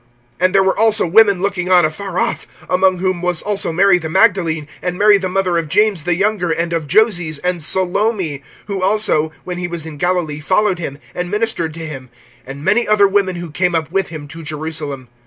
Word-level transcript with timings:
(40)And 0.39 0.53
there 0.53 0.63
were 0.63 0.75
also 0.75 1.05
women 1.05 1.43
looking 1.43 1.69
on 1.69 1.85
afar 1.85 2.17
off; 2.17 2.47
among 2.67 2.97
whom 2.97 3.21
was 3.21 3.43
also 3.43 3.71
Mary 3.71 3.99
the 3.99 4.09
Magdalene, 4.09 4.67
and 4.81 4.97
Mary 4.97 5.19
the 5.19 5.29
mother 5.29 5.59
of 5.59 5.67
James 5.67 6.05
the 6.05 6.15
younger 6.15 6.49
and 6.49 6.73
of 6.73 6.87
Joses, 6.87 7.37
and 7.37 7.61
Salome; 7.61 8.41
(41)who 8.67 8.81
also, 8.81 9.31
when 9.43 9.59
he 9.59 9.67
was 9.67 9.85
in 9.85 9.97
Galilee, 9.97 10.39
followed 10.39 10.79
him, 10.79 10.97
and 11.13 11.29
ministered 11.29 11.75
to 11.75 11.85
him; 11.85 12.09
and 12.47 12.65
many 12.65 12.87
other 12.87 13.07
women 13.07 13.35
who 13.35 13.51
came 13.51 13.75
up 13.75 13.91
with 13.91 14.07
him 14.07 14.27
to 14.29 14.41
Jerusalem. 14.41 15.07